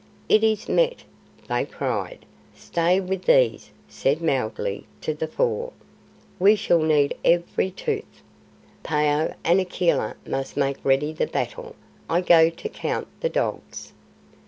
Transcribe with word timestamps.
"It 0.27 0.43
is 0.43 0.67
met!" 0.67 1.03
they 1.47 1.63
cried. 1.63 2.25
"Stay 2.55 2.99
with 2.99 3.25
these," 3.25 3.69
said 3.87 4.19
Mowgli 4.19 4.87
to 5.01 5.13
the 5.13 5.27
Four. 5.27 5.73
"We 6.39 6.55
shall 6.55 6.81
need 6.81 7.15
every 7.23 7.69
tooth. 7.69 8.23
Phao 8.83 9.35
and 9.43 9.59
Akela 9.61 10.15
must 10.25 10.57
make 10.57 10.83
ready 10.83 11.13
the 11.13 11.27
battle. 11.27 11.75
I 12.09 12.21
go 12.21 12.49
to 12.49 12.69
count 12.69 13.09
the 13.19 13.29
dogs." 13.29 13.93